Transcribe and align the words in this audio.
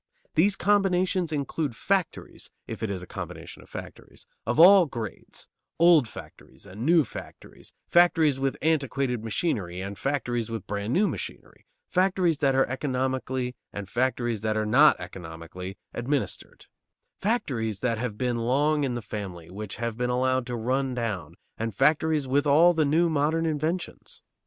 These 0.33 0.55
combinations 0.55 1.31
include 1.31 1.75
factories 1.75 2.49
(if 2.65 2.81
it 2.81 2.89
is 2.89 3.03
a 3.03 3.05
combination 3.05 3.61
of 3.61 3.69
factories) 3.69 4.25
of 4.47 4.59
all 4.59 4.87
grades: 4.87 5.47
old 5.77 6.07
factories 6.07 6.65
and 6.65 6.83
new 6.83 7.03
factories, 7.03 7.71
factories 7.87 8.39
with 8.39 8.57
antiquated 8.63 9.23
machinery 9.23 9.79
and 9.79 9.99
factories 9.99 10.49
with 10.49 10.65
brand 10.65 10.91
new 10.91 11.07
machinery; 11.07 11.67
factories 11.87 12.39
that 12.39 12.55
are 12.55 12.65
economically 12.67 13.55
and 13.71 13.89
factories 13.91 14.41
that 14.41 14.57
are 14.57 14.65
not 14.65 14.99
economically 14.99 15.77
administered; 15.93 16.65
factories 17.19 17.81
that 17.81 17.99
have 17.99 18.17
been 18.17 18.39
long 18.39 18.83
in 18.83 18.95
the 18.95 19.03
family, 19.03 19.51
which 19.51 19.75
have 19.75 19.97
been 19.99 20.09
allowed 20.09 20.47
to 20.47 20.55
run 20.55 20.95
down, 20.95 21.35
and 21.59 21.75
factories 21.75 22.27
with 22.27 22.47
all 22.47 22.73
the 22.73 22.85
new 22.85 23.07
modern 23.07 23.45
inventions. 23.45 24.23